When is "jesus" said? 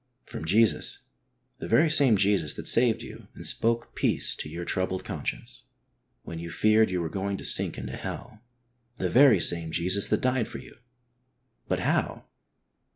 0.45-0.97, 2.17-2.55, 9.71-10.07